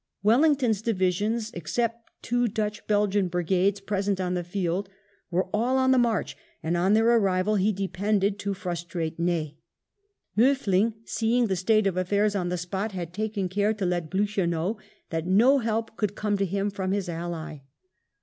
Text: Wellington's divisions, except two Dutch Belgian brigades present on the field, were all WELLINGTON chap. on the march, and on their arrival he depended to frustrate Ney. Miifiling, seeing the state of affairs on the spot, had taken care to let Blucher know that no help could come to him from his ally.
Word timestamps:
Wellington's 0.23 0.81
divisions, 0.81 1.51
except 1.53 2.09
two 2.23 2.47
Dutch 2.47 2.87
Belgian 2.87 3.27
brigades 3.27 3.79
present 3.79 4.19
on 4.19 4.33
the 4.33 4.43
field, 4.43 4.89
were 5.29 5.43
all 5.53 5.75
WELLINGTON 5.75 5.75
chap. 5.75 5.83
on 5.83 5.91
the 5.91 5.97
march, 5.99 6.37
and 6.63 6.75
on 6.75 6.93
their 6.95 7.05
arrival 7.07 7.57
he 7.57 7.71
depended 7.71 8.39
to 8.39 8.55
frustrate 8.55 9.19
Ney. 9.19 9.59
Miifiling, 10.35 10.95
seeing 11.05 11.45
the 11.45 11.55
state 11.55 11.85
of 11.85 11.97
affairs 11.97 12.35
on 12.35 12.49
the 12.49 12.57
spot, 12.57 12.93
had 12.93 13.13
taken 13.13 13.47
care 13.47 13.75
to 13.75 13.85
let 13.85 14.09
Blucher 14.09 14.47
know 14.47 14.79
that 15.11 15.27
no 15.27 15.59
help 15.59 15.95
could 15.97 16.15
come 16.15 16.35
to 16.35 16.45
him 16.45 16.71
from 16.71 16.93
his 16.93 17.07
ally. 17.07 17.59